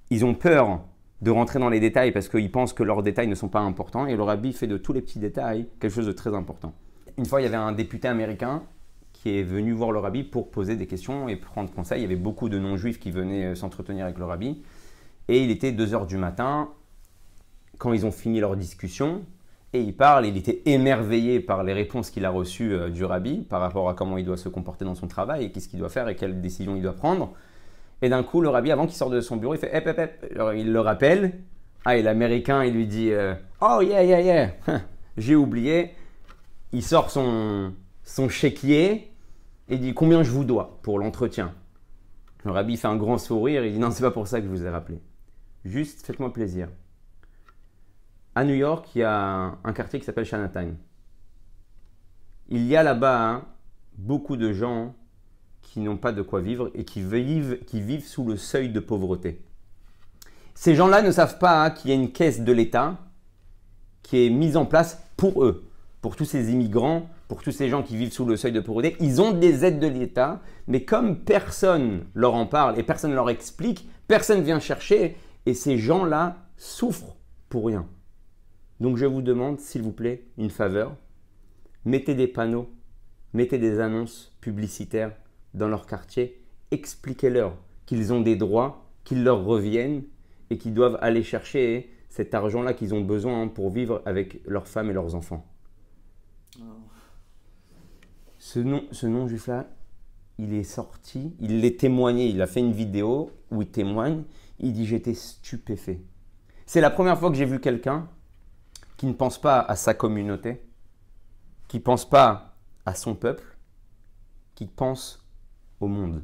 Ils 0.09 0.25
ont 0.25 0.33
peur 0.33 0.81
de 1.21 1.31
rentrer 1.31 1.59
dans 1.59 1.69
les 1.69 1.79
détails 1.79 2.11
parce 2.11 2.29
qu'ils 2.29 2.51
pensent 2.51 2.73
que 2.73 2.83
leurs 2.83 3.03
détails 3.03 3.27
ne 3.27 3.35
sont 3.35 3.49
pas 3.49 3.59
importants 3.59 4.07
et 4.07 4.15
le 4.15 4.23
rabbi 4.23 4.53
fait 4.53 4.67
de 4.67 4.77
tous 4.77 4.93
les 4.93 5.01
petits 5.01 5.19
détails 5.19 5.67
quelque 5.79 5.93
chose 5.93 6.07
de 6.07 6.11
très 6.11 6.33
important. 6.33 6.73
Une 7.17 7.25
fois, 7.25 7.41
il 7.41 7.43
y 7.43 7.47
avait 7.47 7.57
un 7.57 7.73
député 7.73 8.07
américain 8.07 8.63
qui 9.11 9.37
est 9.37 9.43
venu 9.43 9.73
voir 9.73 9.91
le 9.91 9.99
rabbi 9.99 10.23
pour 10.23 10.49
poser 10.49 10.77
des 10.77 10.87
questions 10.87 11.27
et 11.27 11.35
prendre 11.35 11.69
conseil. 11.71 11.99
Il 11.99 12.03
y 12.03 12.05
avait 12.05 12.15
beaucoup 12.15 12.47
de 12.47 12.57
non-juifs 12.57 12.99
qui 12.99 13.11
venaient 13.11 13.47
euh, 13.47 13.55
s'entretenir 13.55 14.05
avec 14.05 14.17
le 14.17 14.23
rabbi. 14.23 14.63
Et 15.27 15.43
il 15.43 15.51
était 15.51 15.73
2 15.73 15.93
heures 15.93 16.05
du 16.05 16.17
matin 16.17 16.69
quand 17.77 17.91
ils 17.91 18.05
ont 18.05 18.11
fini 18.11 18.39
leur 18.39 18.55
discussion. 18.55 19.23
Et 19.73 19.81
il 19.81 19.95
parle, 19.95 20.25
il 20.25 20.37
était 20.37 20.61
émerveillé 20.65 21.41
par 21.41 21.63
les 21.63 21.73
réponses 21.73 22.09
qu'il 22.09 22.25
a 22.25 22.29
reçues 22.29 22.73
euh, 22.73 22.89
du 22.89 23.03
rabbi 23.03 23.41
par 23.41 23.59
rapport 23.59 23.89
à 23.89 23.93
comment 23.93 24.17
il 24.17 24.25
doit 24.25 24.37
se 24.37 24.47
comporter 24.47 24.85
dans 24.85 24.95
son 24.95 25.07
travail 25.07 25.45
et 25.45 25.51
qu'est-ce 25.51 25.67
qu'il 25.67 25.79
doit 25.79 25.89
faire 25.89 26.07
et 26.07 26.15
quelles 26.15 26.39
décisions 26.39 26.77
il 26.77 26.81
doit 26.81 26.93
prendre. 26.93 27.33
Et 28.01 28.09
d'un 28.09 28.23
coup, 28.23 28.41
le 28.41 28.49
rabbi, 28.49 28.71
avant 28.71 28.85
qu'il 28.85 28.95
sorte 28.95 29.13
de 29.13 29.21
son 29.21 29.37
bureau, 29.37 29.55
il 29.55 29.59
fait 29.59 29.75
hep, 29.75 29.87
hep, 29.87 29.99
hep. 29.99 30.31
Alors, 30.33 30.53
il 30.53 30.71
le 30.71 30.79
rappelle. 30.79 31.39
Ah, 31.85 31.97
et 31.97 32.01
l'américain, 32.01 32.63
il 32.63 32.73
lui 32.73 32.87
dit 32.87 33.11
euh, 33.11 33.33
Oh, 33.61 33.81
yeah, 33.81 34.03
yeah, 34.03 34.21
yeah. 34.21 34.51
J'ai 35.17 35.35
oublié. 35.35 35.91
Il 36.71 36.83
sort 36.83 37.09
son, 37.09 37.73
son 38.03 38.29
chéquier 38.29 39.11
et 39.67 39.77
dit 39.77 39.93
Combien 39.93 40.23
je 40.23 40.31
vous 40.31 40.45
dois 40.45 40.79
pour 40.81 40.99
l'entretien? 40.99 41.53
Le 42.45 42.51
rabbi 42.51 42.77
fait 42.77 42.87
un 42.87 42.95
grand 42.95 43.17
sourire. 43.17 43.65
Il 43.65 43.73
dit 43.73 43.79
Non, 43.79 43.91
c'est 43.91 44.03
pas 44.03 44.11
pour 44.11 44.27
ça 44.27 44.39
que 44.39 44.45
je 44.45 44.51
vous 44.51 44.65
ai 44.65 44.69
rappelé. 44.69 45.01
Juste, 45.65 46.05
faites-moi 46.05 46.31
plaisir. 46.31 46.69
À 48.35 48.45
New 48.45 48.53
York, 48.53 48.87
il 48.95 48.99
y 48.99 49.03
a 49.03 49.57
un 49.63 49.73
quartier 49.73 49.99
qui 49.99 50.05
s'appelle 50.05 50.25
Chinatown. 50.25 50.77
Il 52.47 52.65
y 52.65 52.75
a 52.75 52.83
là-bas 52.83 53.29
hein, 53.29 53.45
beaucoup 53.97 54.37
de 54.37 54.53
gens 54.53 54.95
qui 55.61 55.79
n'ont 55.79 55.97
pas 55.97 56.11
de 56.11 56.21
quoi 56.21 56.41
vivre 56.41 56.71
et 56.73 56.83
qui 56.83 57.01
vivent, 57.01 58.05
sous 58.05 58.25
le 58.25 58.37
seuil 58.37 58.69
de 58.69 58.79
pauvreté. 58.79 59.41
Ces 60.55 60.75
gens-là 60.75 61.01
ne 61.01 61.11
savent 61.11 61.37
pas 61.37 61.63
hein, 61.63 61.69
qu'il 61.69 61.89
y 61.89 61.93
a 61.93 61.95
une 61.95 62.11
caisse 62.11 62.41
de 62.41 62.51
l'État 62.51 62.97
qui 64.03 64.25
est 64.25 64.29
mise 64.29 64.57
en 64.57 64.65
place 64.65 65.03
pour 65.15 65.43
eux, 65.43 65.69
pour 66.01 66.15
tous 66.15 66.25
ces 66.25 66.51
immigrants, 66.51 67.09
pour 67.27 67.43
tous 67.43 67.51
ces 67.51 67.69
gens 67.69 67.83
qui 67.83 67.95
vivent 67.95 68.11
sous 68.11 68.25
le 68.25 68.35
seuil 68.35 68.51
de 68.51 68.59
pauvreté. 68.59 68.97
Ils 68.99 69.21
ont 69.21 69.31
des 69.31 69.63
aides 69.63 69.79
de 69.79 69.87
l'État, 69.87 70.41
mais 70.67 70.83
comme 70.83 71.19
personne 71.19 72.05
leur 72.15 72.33
en 72.33 72.47
parle 72.47 72.79
et 72.79 72.83
personne 72.83 73.11
ne 73.11 73.15
leur 73.15 73.29
explique, 73.29 73.87
personne 74.07 74.41
vient 74.41 74.59
chercher 74.59 75.15
et 75.45 75.53
ces 75.53 75.77
gens-là 75.77 76.37
souffrent 76.57 77.15
pour 77.49 77.67
rien. 77.67 77.85
Donc 78.79 78.97
je 78.97 79.05
vous 79.05 79.21
demande, 79.21 79.59
s'il 79.59 79.81
vous 79.81 79.91
plaît, 79.91 80.25
une 80.37 80.49
faveur. 80.49 80.95
Mettez 81.85 82.15
des 82.15 82.27
panneaux, 82.27 82.69
mettez 83.33 83.57
des 83.57 83.79
annonces 83.79 84.35
publicitaires 84.41 85.11
dans 85.53 85.67
leur 85.67 85.85
quartier, 85.85 86.41
expliquez-leur 86.71 87.55
qu'ils 87.85 88.13
ont 88.13 88.21
des 88.21 88.35
droits, 88.35 88.89
qu'ils 89.03 89.23
leur 89.23 89.43
reviennent 89.43 90.03
et 90.49 90.57
qu'ils 90.57 90.73
doivent 90.73 90.97
aller 91.01 91.23
chercher 91.23 91.89
cet 92.09 92.33
argent-là 92.33 92.73
qu'ils 92.73 92.93
ont 92.93 93.01
besoin 93.01 93.47
pour 93.47 93.69
vivre 93.69 94.01
avec 94.05 94.41
leurs 94.45 94.67
femmes 94.67 94.89
et 94.89 94.93
leurs 94.93 95.15
enfants. 95.15 95.45
Ce 98.37 98.59
nom, 98.59 98.83
ce 98.91 99.05
nom 99.05 99.27
juif-là, 99.27 99.67
il 100.37 100.53
est 100.53 100.63
sorti, 100.63 101.35
il 101.39 101.61
l'est 101.61 101.79
témoigné, 101.79 102.27
il 102.27 102.41
a 102.41 102.47
fait 102.47 102.61
une 102.61 102.71
vidéo 102.71 103.31
où 103.51 103.61
il 103.61 103.69
témoigne, 103.69 104.23
il 104.59 104.73
dit 104.73 104.85
j'étais 104.85 105.13
stupéfait. 105.13 106.01
C'est 106.65 106.81
la 106.81 106.89
première 106.89 107.19
fois 107.19 107.29
que 107.29 107.35
j'ai 107.35 107.45
vu 107.45 107.59
quelqu'un 107.59 108.07
qui 108.97 109.05
ne 109.05 109.13
pense 109.13 109.39
pas 109.39 109.59
à 109.59 109.75
sa 109.75 109.93
communauté, 109.93 110.61
qui 111.67 111.77
ne 111.77 111.81
pense 111.81 112.09
pas 112.09 112.55
à 112.85 112.95
son 112.95 113.15
peuple, 113.15 113.57
qui 114.55 114.65
pense 114.65 115.28
au 115.79 115.87
monde. 115.87 116.23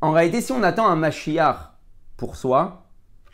En 0.00 0.12
réalité, 0.12 0.40
si 0.40 0.52
on 0.52 0.62
attend 0.62 0.88
un 0.88 0.96
Mashiach 0.96 1.72
pour 2.16 2.36
soi, 2.36 2.88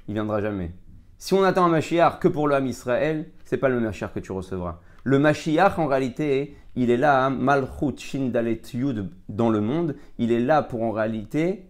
il 0.08 0.14
viendra 0.14 0.40
jamais. 0.40 0.72
Si 1.18 1.34
on 1.34 1.42
attend 1.42 1.66
un 1.66 1.70
Mashiach 1.70 2.18
que 2.18 2.28
pour 2.28 2.48
l'homme 2.48 2.66
Israël, 2.66 3.30
c'est 3.44 3.58
pas 3.58 3.68
le 3.68 3.80
Mashiach 3.80 4.12
que 4.14 4.20
tu 4.20 4.32
recevras. 4.32 4.80
Le 5.04 5.18
Mashiach, 5.18 5.78
en 5.78 5.86
réalité, 5.86 6.56
il 6.76 6.90
est 6.90 6.96
là, 6.96 7.24
hein, 7.24 7.30
Malchut 7.30 7.98
Shindalet 7.98 8.62
Yud 8.72 9.10
dans 9.28 9.50
le 9.50 9.60
monde. 9.60 9.96
Il 10.18 10.32
est 10.32 10.40
là 10.40 10.62
pour 10.62 10.82
en 10.82 10.92
réalité 10.92 11.66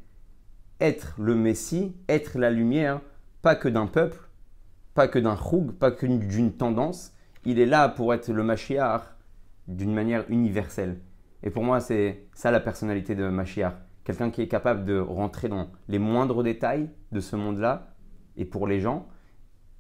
être 0.80 1.14
le 1.18 1.34
Messie, 1.34 1.96
être 2.08 2.38
la 2.38 2.50
lumière, 2.50 3.00
pas 3.42 3.54
que 3.54 3.68
d'un 3.68 3.86
peuple, 3.86 4.28
pas 4.94 5.08
que 5.08 5.18
d'un 5.18 5.36
choug, 5.36 5.72
pas 5.72 5.90
que 5.90 6.06
d'une 6.06 6.52
tendance. 6.52 7.12
Il 7.44 7.58
est 7.58 7.66
là 7.66 7.88
pour 7.88 8.12
être 8.12 8.30
le 8.30 8.42
Mashiach 8.42 9.02
d'une 9.68 9.94
manière 9.94 10.24
universelle. 10.28 11.00
Et 11.42 11.50
pour 11.50 11.62
moi, 11.62 11.80
c'est 11.80 12.26
ça 12.34 12.50
la 12.50 12.60
personnalité 12.60 13.14
de 13.14 13.28
Mashiach. 13.28 13.74
quelqu'un 14.04 14.30
qui 14.30 14.42
est 14.42 14.48
capable 14.48 14.84
de 14.84 14.98
rentrer 14.98 15.48
dans 15.48 15.68
les 15.88 15.98
moindres 15.98 16.42
détails 16.42 16.90
de 17.12 17.20
ce 17.20 17.36
monde-là 17.36 17.94
et 18.36 18.44
pour 18.44 18.66
les 18.66 18.80
gens. 18.80 19.06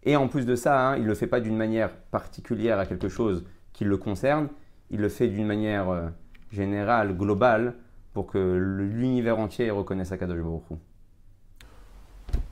Et 0.02 0.16
en 0.16 0.28
plus 0.28 0.46
de 0.46 0.54
ça, 0.54 0.90
hein, 0.90 0.96
il 0.96 1.02
ne 1.02 1.08
le 1.08 1.14
fait 1.14 1.26
pas 1.26 1.40
d'une 1.40 1.56
manière 1.56 1.94
particulière 2.10 2.78
à 2.78 2.86
quelque 2.86 3.08
chose 3.08 3.44
qui 3.72 3.84
le 3.84 3.96
concerne, 3.96 4.48
il 4.90 5.00
le 5.00 5.08
fait 5.08 5.28
d'une 5.28 5.46
manière 5.46 5.88
euh, 5.90 6.08
générale, 6.50 7.16
globale, 7.16 7.74
pour 8.12 8.26
que 8.26 8.38
l'univers 8.38 9.38
entier 9.38 9.70
reconnaisse 9.70 10.12
Akadosh 10.12 10.40
Baruch. 10.40 10.80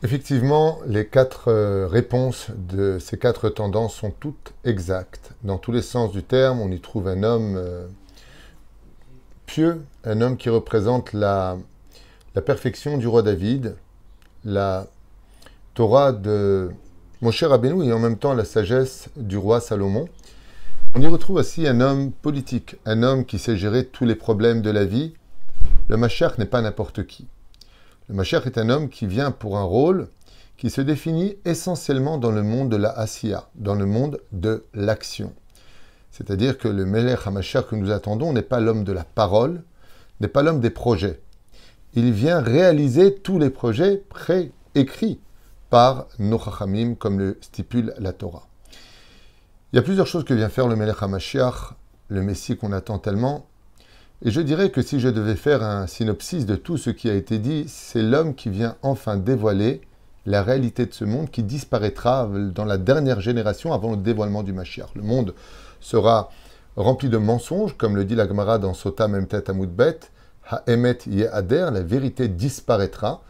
Effectivement, 0.02 0.78
les 0.86 1.06
quatre 1.06 1.48
euh, 1.48 1.86
réponses 1.86 2.50
de 2.56 2.98
ces 3.00 3.18
quatre 3.18 3.48
tendances 3.48 3.94
sont 3.94 4.12
toutes 4.12 4.54
exactes. 4.64 5.32
Dans 5.42 5.58
tous 5.58 5.72
les 5.72 5.82
sens 5.82 6.12
du 6.12 6.22
terme, 6.22 6.60
on 6.60 6.70
y 6.70 6.80
trouve 6.80 7.08
un 7.08 7.22
homme 7.22 7.56
euh, 7.56 7.86
pieux, 9.48 9.82
un 10.04 10.20
homme 10.20 10.36
qui 10.36 10.50
représente 10.50 11.14
la, 11.14 11.56
perfection 12.46 12.98
du 12.98 13.08
roi 13.08 13.22
David, 13.22 13.76
la 14.44 14.86
Torah 15.74 16.12
de 16.12 16.70
Moshe 17.22 17.42
Rabbeinu 17.42 17.84
et 17.84 17.92
en 17.92 17.98
même 17.98 18.18
temps 18.18 18.34
la 18.34 18.44
sagesse 18.44 19.08
du 19.16 19.38
roi 19.38 19.60
Salomon. 19.60 20.06
On 20.94 21.00
y 21.00 21.06
retrouve 21.06 21.36
aussi 21.36 21.66
un 21.66 21.80
homme 21.80 22.12
politique, 22.12 22.76
un 22.84 23.02
homme 23.02 23.24
qui 23.24 23.38
sait 23.38 23.56
gérer 23.56 23.86
tous 23.86 24.04
les 24.04 24.14
problèmes 24.14 24.60
de 24.60 24.70
la 24.70 24.84
vie. 24.84 25.14
Le 25.88 25.96
Mashiach 25.96 26.38
n'est 26.38 26.44
pas 26.44 26.60
n'importe 26.60 27.06
qui. 27.06 27.26
Le 28.08 28.14
Mashiach 28.14 28.46
est 28.46 28.58
un 28.58 28.68
homme 28.68 28.90
qui 28.90 29.06
vient 29.06 29.30
pour 29.30 29.56
un 29.56 29.64
rôle 29.64 30.08
qui 30.58 30.68
se 30.68 30.82
définit 30.82 31.36
essentiellement 31.46 32.18
dans 32.18 32.32
le 32.32 32.42
monde 32.42 32.68
de 32.68 32.76
la 32.76 32.90
Asiya, 32.90 33.48
dans 33.54 33.74
le 33.74 33.86
monde 33.86 34.20
de 34.30 34.64
l'action. 34.74 35.32
C'est-à-dire 36.10 36.58
que 36.58 36.68
le 36.68 36.84
Melech 36.84 37.26
HaMashiach 37.26 37.66
que 37.68 37.76
nous 37.76 37.90
attendons 37.90 38.32
n'est 38.32 38.42
pas 38.42 38.60
l'homme 38.60 38.84
de 38.84 38.92
la 38.92 39.04
parole, 39.04 39.62
n'est 40.20 40.28
pas 40.28 40.42
l'homme 40.42 40.60
des 40.60 40.70
projets. 40.70 41.20
Il 41.94 42.12
vient 42.12 42.40
réaliser 42.40 43.14
tous 43.14 43.38
les 43.38 43.50
projets 43.50 44.02
préécrits 44.08 45.20
par 45.70 46.06
nos 46.18 46.38
Chachamim, 46.38 46.94
comme 46.94 47.18
le 47.18 47.38
stipule 47.40 47.94
la 47.98 48.12
Torah. 48.12 48.46
Il 49.72 49.76
y 49.76 49.78
a 49.78 49.82
plusieurs 49.82 50.06
choses 50.06 50.24
que 50.24 50.34
vient 50.34 50.48
faire 50.48 50.66
le 50.66 50.76
Melech 50.76 51.02
HaMashiach, 51.02 51.74
le 52.08 52.22
Messie 52.22 52.56
qu'on 52.56 52.72
attend 52.72 52.98
tellement. 52.98 53.46
Et 54.24 54.30
je 54.30 54.40
dirais 54.40 54.70
que 54.70 54.82
si 54.82 54.98
je 54.98 55.08
devais 55.08 55.36
faire 55.36 55.62
un 55.62 55.86
synopsis 55.86 56.46
de 56.46 56.56
tout 56.56 56.76
ce 56.76 56.90
qui 56.90 57.08
a 57.08 57.14
été 57.14 57.38
dit, 57.38 57.66
c'est 57.68 58.02
l'homme 58.02 58.34
qui 58.34 58.48
vient 58.48 58.76
enfin 58.82 59.16
dévoiler 59.16 59.82
la 60.26 60.42
réalité 60.42 60.86
de 60.86 60.92
ce 60.92 61.04
monde 61.04 61.30
qui 61.30 61.42
disparaîtra 61.42 62.28
dans 62.54 62.64
la 62.64 62.78
dernière 62.78 63.20
génération 63.20 63.72
avant 63.72 63.92
le 63.92 63.96
dévoilement 63.98 64.42
du 64.42 64.52
Mashiach. 64.52 64.88
Le 64.94 65.02
monde 65.02 65.34
sera 65.80 66.30
rempli 66.76 67.08
de 67.08 67.18
mensonges, 67.18 67.76
comme 67.76 67.96
le 67.96 68.04
dit 68.04 68.14
la 68.14 68.28
Gemara 68.28 68.58
dans 68.58 68.74
Sota 68.74 69.08
Memtet 69.08 69.50
Amudbet, 69.50 70.00
Ha'emet 70.48 70.98
Yehader, 71.06 71.68
la 71.72 71.82
vérité 71.82 72.28
disparaîtra. 72.28 73.22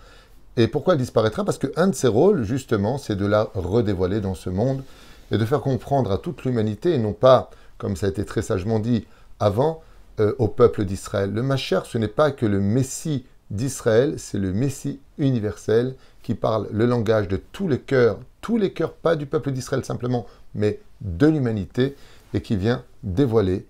Et 0.57 0.69
pourquoi 0.69 0.95
elle 0.95 1.01
disparaîtra? 1.01 1.45
Parce 1.45 1.59
qu'un 1.59 1.89
de 1.89 1.95
ses 1.95 2.09
rôles, 2.09 2.45
justement, 2.45 2.99
c'est 2.99 3.17
de 3.17 3.27
la 3.27 3.49
redévoiler 3.55 4.21
dans 4.21 4.35
ce 4.35 4.51
monde 4.51 4.83
et 5.31 5.39
de 5.39 5.45
faire 5.45 5.61
comprendre 5.61 6.13
à 6.13 6.19
toute 6.19 6.45
l'humanité, 6.45 6.95
et 6.95 6.99
non 6.99 7.13
pas, 7.13 7.51
comme 7.77 7.97
ça 7.97 8.07
a 8.07 8.09
été 8.11 8.25
très 8.25 8.43
sagement 8.43 8.79
dit 8.79 9.07
avant, 9.41 9.83
euh, 10.21 10.35
au 10.39 10.49
peuple 10.49 10.85
d'Israël. 10.85 11.33
Le 11.33 11.43
Mashiach, 11.43 11.85
ce 11.87 11.97
n'est 11.97 12.09
pas 12.09 12.33
que 12.33 12.45
le 12.45 12.61
Messie 12.61 13.25
d'Israël, 13.51 14.15
c'est 14.19 14.39
le 14.39 14.53
Messie 14.53 15.01
universel 15.17 15.95
qui 16.23 16.35
parle 16.35 16.67
le 16.73 16.87
langage 16.87 17.29
de 17.29 17.37
tous 17.37 17.69
les 17.69 17.79
cœurs, 17.79 18.19
tous 18.41 18.57
les 18.59 18.73
cœurs, 18.73 18.93
pas 18.93 19.17
du 19.17 19.27
peuple 19.27 19.53
d'Israël 19.53 19.85
simplement, 19.85 20.27
mais 20.55 20.81
de 21.01 21.27
l'humanité, 21.29 21.95
et 22.35 22.43
qui 22.43 22.57
vient 22.57 22.85
dévoiler 23.03 23.67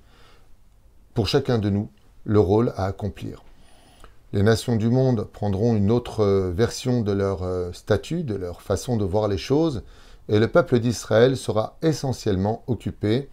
pour 1.14 1.28
chacun 1.28 1.58
de 1.58 1.70
nous 1.70 1.90
le 2.24 2.40
rôle 2.40 2.72
à 2.76 2.84
accomplir. 2.84 3.42
Les 4.32 4.42
nations 4.42 4.76
du 4.76 4.90
monde 4.90 5.26
prendront 5.32 5.74
une 5.74 5.90
autre 5.90 6.20
euh, 6.20 6.50
version 6.50 7.00
de 7.00 7.12
leur 7.12 7.42
euh, 7.42 7.72
statut, 7.72 8.22
de 8.22 8.34
leur 8.34 8.60
façon 8.60 8.96
de 8.96 9.04
voir 9.04 9.26
les 9.26 9.38
choses, 9.38 9.82
et 10.28 10.38
le 10.38 10.48
peuple 10.48 10.78
d'Israël 10.80 11.36
sera 11.36 11.78
essentiellement 11.80 12.62
occupé 12.66 13.30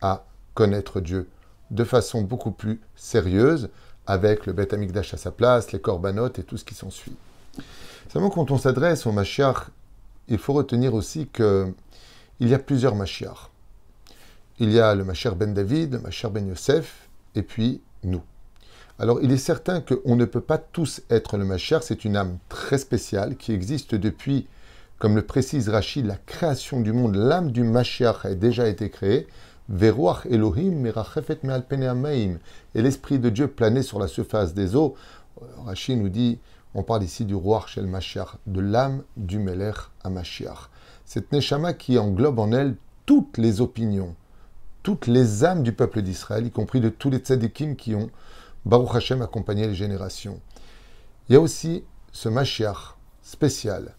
à 0.00 0.24
connaître 0.54 1.00
Dieu 1.00 1.28
de 1.70 1.84
façon 1.84 2.22
beaucoup 2.22 2.52
plus 2.52 2.80
sérieuse, 2.94 3.68
avec 4.06 4.46
le 4.46 4.52
Beth 4.52 4.72
Amikdash 4.72 5.12
à 5.12 5.16
sa 5.16 5.30
place, 5.30 5.72
les 5.72 5.80
corbanotes 5.80 6.38
et 6.38 6.42
tout 6.42 6.56
ce 6.56 6.64
qui 6.64 6.74
s'ensuit. 6.74 7.16
Seulement, 8.10 8.30
quand 8.30 8.50
on 8.50 8.56
s'adresse 8.58 9.06
au 9.06 9.12
Mashiach, 9.12 9.68
il 10.28 10.38
faut 10.38 10.54
retenir 10.54 10.94
aussi 10.94 11.26
qu'il 11.26 11.74
y 12.40 12.54
a 12.54 12.58
plusieurs 12.58 12.94
Mashiach. 12.94 13.50
Il 14.60 14.72
y 14.72 14.80
a 14.80 14.94
le 14.94 15.04
Mashiach 15.04 15.34
ben 15.34 15.54
David, 15.54 15.92
le 15.94 15.98
Mashiach 16.00 16.32
ben 16.32 16.46
Yosef, 16.48 17.08
et 17.34 17.42
puis 17.42 17.80
nous. 18.04 18.22
Alors, 18.98 19.20
il 19.22 19.30
est 19.30 19.36
certain 19.36 19.80
qu'on 19.80 20.16
ne 20.16 20.24
peut 20.24 20.40
pas 20.40 20.58
tous 20.58 21.02
être 21.10 21.36
le 21.36 21.44
Mashiach, 21.44 21.82
c'est 21.82 22.04
une 22.04 22.16
âme 22.16 22.38
très 22.48 22.78
spéciale 22.78 23.36
qui 23.36 23.52
existe 23.52 23.94
depuis 23.94 24.48
comme 24.98 25.14
le 25.14 25.22
précise 25.22 25.68
Rachid, 25.68 26.06
la 26.06 26.16
création 26.16 26.80
du 26.80 26.92
monde, 26.92 27.14
l'âme 27.14 27.52
du 27.52 27.62
Mashiach 27.62 28.24
a 28.24 28.34
déjà 28.34 28.66
été 28.66 28.90
créée. 28.90 29.28
Veruach 29.68 30.26
Elohim 30.26 30.84
Et 32.74 32.82
l'Esprit 32.82 33.18
de 33.20 33.30
Dieu 33.30 33.46
planait 33.46 33.82
sur 33.82 34.00
la 34.00 34.08
surface 34.08 34.54
des 34.54 34.74
eaux. 34.74 34.96
Rachid 35.64 36.02
nous 36.02 36.08
dit, 36.08 36.40
on 36.74 36.82
parle 36.82 37.04
ici 37.04 37.24
du 37.24 37.36
roi 37.36 37.64
Shel 37.68 37.86
Mashiach, 37.86 38.38
de 38.46 38.60
l'âme 38.60 39.04
du 39.16 39.38
Melech 39.38 39.76
à 40.02 40.10
Mashiach. 40.10 40.68
Cette 41.04 41.30
Neshama 41.30 41.74
qui 41.74 41.96
englobe 41.96 42.40
en 42.40 42.50
elle 42.50 42.74
toutes 43.06 43.38
les 43.38 43.60
opinions, 43.60 44.16
toutes 44.88 45.06
les 45.06 45.44
âmes 45.44 45.62
du 45.62 45.74
peuple 45.74 46.00
d'Israël, 46.00 46.46
y 46.46 46.50
compris 46.50 46.80
de 46.80 46.88
tous 46.88 47.10
les 47.10 47.18
tzadikim 47.18 47.76
qui 47.76 47.94
ont, 47.94 48.08
Baruch 48.64 48.94
Hashem, 48.94 49.20
accompagné 49.20 49.66
les 49.66 49.74
générations. 49.74 50.40
Il 51.28 51.34
y 51.34 51.36
a 51.36 51.40
aussi 51.42 51.84
ce 52.10 52.30
Mashiach 52.30 52.96
spécial 53.20 53.94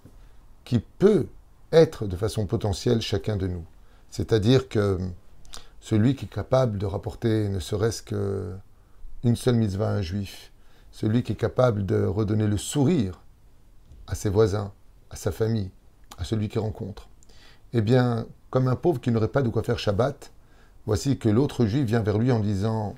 qui 0.65 0.79
peut 0.79 1.27
être 1.71 2.07
de 2.07 2.15
façon 2.15 2.47
potentielle 2.47 3.01
chacun 3.01 3.37
de 3.37 3.45
nous. 3.45 3.63
C'est-à-dire 4.09 4.67
que 4.67 4.97
celui 5.79 6.15
qui 6.15 6.25
est 6.25 6.33
capable 6.33 6.79
de 6.79 6.87
rapporter 6.87 7.49
ne 7.49 7.59
serait-ce 7.59 8.01
qu'une 8.01 9.35
seule 9.35 9.57
mitzvah 9.57 9.89
à 9.89 9.93
un 9.93 10.01
juif, 10.01 10.51
celui 10.89 11.21
qui 11.21 11.33
est 11.33 11.39
capable 11.39 11.85
de 11.85 12.03
redonner 12.03 12.47
le 12.47 12.57
sourire 12.57 13.21
à 14.07 14.15
ses 14.15 14.29
voisins, 14.29 14.73
à 15.11 15.17
sa 15.17 15.31
famille, 15.31 15.69
à 16.17 16.23
celui 16.23 16.49
qu'il 16.49 16.61
rencontre, 16.61 17.09
eh 17.73 17.81
bien, 17.81 18.25
comme 18.49 18.67
un 18.67 18.75
pauvre 18.75 18.99
qui 18.99 19.11
n'aurait 19.11 19.27
pas 19.27 19.43
de 19.43 19.49
quoi 19.49 19.61
faire 19.61 19.77
Shabbat, 19.77 20.31
voici 20.85 21.17
que 21.17 21.29
l'autre 21.29 21.65
juif 21.65 21.85
vient 21.85 22.01
vers 22.01 22.17
lui 22.17 22.31
en 22.31 22.39
disant 22.39 22.95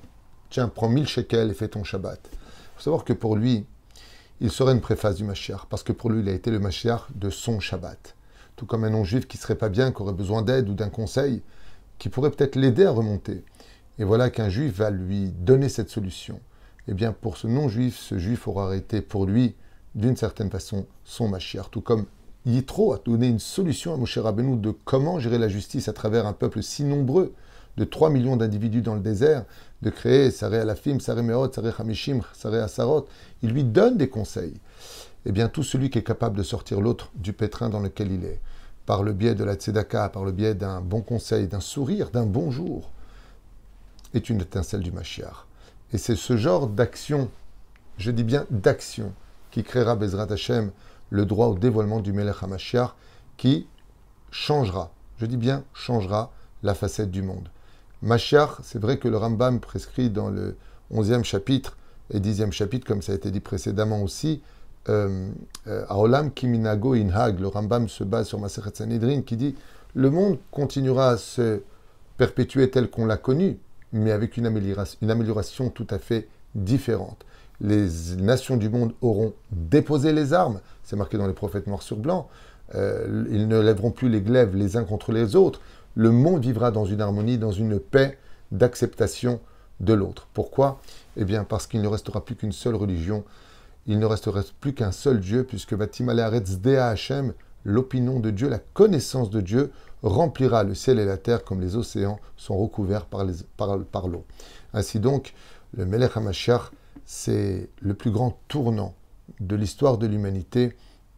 Tiens, 0.50 0.68
prends 0.68 0.88
mille 0.90 1.08
shekels 1.08 1.50
et 1.50 1.54
fais 1.54 1.68
ton 1.68 1.82
Shabbat. 1.82 2.20
Il 2.30 2.38
faut 2.76 2.82
savoir 2.82 3.04
que 3.04 3.14
pour 3.14 3.36
lui, 3.36 3.64
il 4.40 4.50
serait 4.50 4.72
une 4.72 4.82
préface 4.82 5.16
du 5.16 5.24
Mashiach, 5.24 5.66
parce 5.70 5.82
que 5.82 5.92
pour 5.92 6.10
lui, 6.10 6.20
il 6.20 6.28
a 6.28 6.32
été 6.32 6.50
le 6.50 6.58
Mashiach 6.58 7.06
de 7.14 7.30
son 7.30 7.58
Shabbat. 7.58 8.14
Tout 8.56 8.66
comme 8.66 8.84
un 8.84 8.90
non-juif 8.90 9.26
qui 9.26 9.38
serait 9.38 9.54
pas 9.54 9.70
bien, 9.70 9.92
qui 9.92 10.02
aurait 10.02 10.12
besoin 10.12 10.42
d'aide 10.42 10.68
ou 10.68 10.74
d'un 10.74 10.90
conseil, 10.90 11.40
qui 11.98 12.10
pourrait 12.10 12.30
peut-être 12.30 12.56
l'aider 12.56 12.84
à 12.84 12.90
remonter. 12.90 13.44
Et 13.98 14.04
voilà 14.04 14.28
qu'un 14.28 14.48
juif 14.48 14.74
va 14.76 14.90
lui 14.90 15.30
donner 15.30 15.68
cette 15.68 15.88
solution. 15.88 16.40
Eh 16.88 16.92
bien, 16.92 17.12
pour 17.12 17.36
ce 17.36 17.46
non-juif, 17.46 17.96
ce 17.96 18.18
juif 18.18 18.48
aura 18.48 18.76
été 18.76 19.00
pour 19.00 19.24
lui, 19.24 19.54
d'une 19.94 20.16
certaine 20.16 20.50
façon, 20.50 20.86
son 21.04 21.28
Mashiach. 21.28 21.70
Tout 21.70 21.80
comme 21.80 22.04
Yitro 22.44 22.92
a 22.92 22.98
donné 22.98 23.28
une 23.28 23.38
solution 23.38 23.94
à 23.94 23.96
Moshe 23.96 24.18
Rabbeinu 24.18 24.56
de 24.56 24.72
comment 24.84 25.18
gérer 25.20 25.38
la 25.38 25.48
justice 25.48 25.88
à 25.88 25.92
travers 25.92 26.26
un 26.26 26.32
peuple 26.32 26.62
si 26.62 26.84
nombreux, 26.84 27.32
de 27.76 27.84
3 27.84 28.10
millions 28.10 28.36
d'individus 28.36 28.82
dans 28.82 28.94
le 28.94 29.00
désert, 29.00 29.44
de 29.80 29.90
créer 29.90 30.30
Saré 30.30 30.58
Alafim, 30.58 31.00
Saré 31.00 31.22
Meot, 31.22 31.54
Saré 31.54 31.70
Hamishim, 31.78 32.20
Saré 32.32 32.58
Asarot. 32.58 33.06
Il 33.42 33.50
lui 33.50 33.64
donne 33.64 33.96
des 33.96 34.08
conseils. 34.08 34.60
Eh 35.24 35.32
bien, 35.32 35.48
tout 35.48 35.62
celui 35.62 35.90
qui 35.90 35.98
est 35.98 36.02
capable 36.02 36.36
de 36.36 36.42
sortir 36.42 36.80
l'autre 36.80 37.10
du 37.14 37.32
pétrin 37.32 37.68
dans 37.68 37.80
lequel 37.80 38.12
il 38.12 38.24
est, 38.24 38.40
par 38.86 39.02
le 39.02 39.12
biais 39.12 39.34
de 39.34 39.44
la 39.44 39.54
tzedaka, 39.54 40.08
par 40.08 40.24
le 40.24 40.32
biais 40.32 40.54
d'un 40.54 40.80
bon 40.80 41.00
conseil, 41.00 41.46
d'un 41.46 41.60
sourire, 41.60 42.10
d'un 42.10 42.26
bonjour, 42.26 42.90
est 44.14 44.28
une 44.28 44.40
étincelle 44.40 44.80
du 44.80 44.92
Mashiach. 44.92 45.46
Et 45.92 45.98
c'est 45.98 46.16
ce 46.16 46.36
genre 46.36 46.66
d'action, 46.66 47.30
je 47.98 48.10
dis 48.10 48.24
bien 48.24 48.46
d'action, 48.50 49.12
qui 49.50 49.62
créera 49.62 49.96
Bezrat 49.96 50.30
Hashem 50.30 50.72
le 51.10 51.26
droit 51.26 51.46
au 51.46 51.54
dévoilement 51.54 52.00
du 52.00 52.12
Melech 52.12 52.42
HaMashiach, 52.42 52.94
qui 53.36 53.66
changera, 54.30 54.92
je 55.18 55.26
dis 55.26 55.36
bien 55.36 55.62
changera 55.74 56.32
la 56.62 56.74
facette 56.74 57.10
du 57.10 57.22
monde. 57.22 57.48
Mashiach, 58.02 58.58
c'est 58.62 58.80
vrai 58.80 58.98
que 58.98 59.08
le 59.08 59.16
Rambam 59.16 59.60
prescrit 59.60 60.10
dans 60.10 60.28
le 60.28 60.56
11e 60.92 61.22
chapitre 61.22 61.76
et 62.12 62.18
10e 62.18 62.50
chapitre, 62.50 62.86
comme 62.86 63.00
ça 63.00 63.12
a 63.12 63.14
été 63.14 63.30
dit 63.30 63.40
précédemment 63.40 64.02
aussi, 64.02 64.42
euh, 64.88 65.30
euh, 65.68 65.84
Aolam 65.88 66.32
Kiminago 66.32 66.94
Inhag, 66.94 67.38
le 67.38 67.46
Rambam 67.46 67.88
se 67.88 68.02
base 68.02 68.26
sur 68.26 68.40
Maseret 68.40 68.72
Sanhedrin 68.74 69.22
qui 69.22 69.36
dit 69.36 69.54
le 69.94 70.10
monde 70.10 70.38
continuera 70.50 71.10
à 71.10 71.16
se 71.16 71.60
perpétuer 72.16 72.70
tel 72.70 72.90
qu'on 72.90 73.06
l'a 73.06 73.16
connu, 73.16 73.58
mais 73.92 74.10
avec 74.10 74.36
une 74.36 74.46
amélioration, 74.46 74.98
une 75.02 75.10
amélioration 75.10 75.70
tout 75.70 75.86
à 75.90 75.98
fait 75.98 76.28
différente. 76.56 77.24
Les 77.60 77.86
nations 78.16 78.56
du 78.56 78.68
monde 78.68 78.92
auront 79.00 79.34
déposé 79.52 80.12
les 80.12 80.32
armes, 80.32 80.60
c'est 80.82 80.96
marqué 80.96 81.18
dans 81.18 81.28
les 81.28 81.32
prophètes 81.34 81.68
noirs 81.68 81.82
sur 81.82 81.96
blanc. 81.96 82.28
Euh, 82.74 83.24
ils 83.30 83.48
ne 83.48 83.60
lèveront 83.60 83.90
plus 83.90 84.08
les 84.08 84.22
glaives 84.22 84.56
les 84.56 84.76
uns 84.76 84.84
contre 84.84 85.12
les 85.12 85.36
autres 85.36 85.60
le 85.94 86.10
monde 86.10 86.42
vivra 86.42 86.70
dans 86.70 86.84
une 86.84 87.00
harmonie, 87.00 87.38
dans 87.38 87.52
une 87.52 87.78
paix 87.78 88.18
d'acceptation 88.50 89.40
de 89.80 89.92
l'autre. 89.92 90.28
Pourquoi? 90.32 90.80
Eh 91.16 91.24
bien 91.24 91.44
parce 91.44 91.66
qu'il 91.66 91.82
ne 91.82 91.88
restera 91.88 92.24
plus 92.24 92.36
qu'une 92.36 92.52
seule 92.52 92.76
religion, 92.76 93.24
il 93.86 93.98
ne 93.98 94.06
resterait 94.06 94.44
plus 94.60 94.74
qu'un 94.74 94.92
seul 94.92 95.20
Dieu, 95.20 95.44
puisque 95.44 95.74
Hashem, 95.74 97.34
l'opinion 97.64 98.20
de 98.20 98.30
Dieu, 98.30 98.48
la 98.48 98.58
connaissance 98.58 99.30
de 99.30 99.40
Dieu, 99.40 99.72
remplira 100.02 100.64
le 100.64 100.74
ciel 100.74 100.98
et 100.98 101.04
la 101.04 101.16
terre 101.16 101.44
comme 101.44 101.60
les 101.60 101.76
océans 101.76 102.20
sont 102.36 102.56
recouverts 102.56 103.06
par 103.06 103.24
l'eau. 104.08 104.24
Ainsi 104.72 105.00
donc, 105.00 105.34
le 105.76 105.84
Melech 105.84 106.16
HaMashiach, 106.16 106.70
c'est 107.04 107.68
le 107.80 107.94
plus 107.94 108.10
grand 108.10 108.38
tournant 108.48 108.94
de 109.40 109.56
l'histoire 109.56 109.98
de 109.98 110.06
l'humanité, 110.06 110.76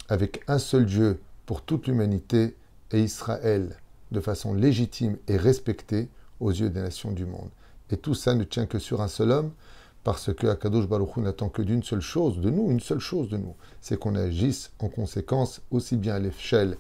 avec 0.08 0.42
un 0.48 0.58
seul 0.58 0.86
Dieu 0.86 1.20
pour 1.46 1.62
toute 1.62 1.86
l'humanité 1.86 2.56
et 2.92 3.00
Israël 3.00 3.76
de 4.14 4.20
façon 4.20 4.54
légitime 4.54 5.18
et 5.28 5.36
respectée 5.36 6.08
aux 6.40 6.50
yeux 6.50 6.70
des 6.70 6.80
nations 6.80 7.12
du 7.12 7.26
monde. 7.26 7.50
Et 7.90 7.98
tout 7.98 8.14
ça 8.14 8.34
ne 8.34 8.44
tient 8.44 8.64
que 8.64 8.78
sur 8.78 9.02
un 9.02 9.08
seul 9.08 9.30
homme, 9.30 9.52
parce 10.04 10.32
que 10.32 10.46
Akadosh 10.46 10.88
Baruch 10.88 11.16
n'attend 11.18 11.48
que 11.50 11.62
d'une 11.62 11.82
seule 11.82 12.00
chose 12.00 12.40
de 12.40 12.50
nous, 12.50 12.70
une 12.70 12.80
seule 12.80 13.00
chose 13.00 13.28
de 13.28 13.36
nous, 13.36 13.54
c'est 13.80 13.98
qu'on 13.98 14.14
agisse 14.14 14.72
en 14.78 14.88
conséquence 14.88 15.60
aussi 15.70 15.96
bien 15.96 16.14
à 16.14 16.18
l'échelle 16.18 16.78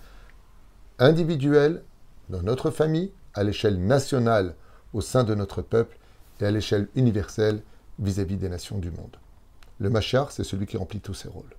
individuelle, 0.98 1.82
dans 2.30 2.42
notre 2.42 2.70
famille, 2.70 3.12
à 3.34 3.44
l'échelle 3.44 3.78
nationale, 3.84 4.54
au 4.92 5.00
sein 5.00 5.24
de 5.24 5.34
notre 5.34 5.60
peuple, 5.60 5.98
et 6.40 6.46
à 6.46 6.50
l'échelle 6.50 6.88
universelle 6.94 7.62
vis-à-vis 7.98 8.36
des 8.36 8.48
nations 8.48 8.78
du 8.78 8.90
monde. 8.90 9.16
Le 9.78 9.90
Machar, 9.90 10.30
c'est 10.30 10.44
celui 10.44 10.66
qui 10.66 10.76
remplit 10.76 11.00
tous 11.00 11.14
ces 11.14 11.28
rôles. 11.28 11.54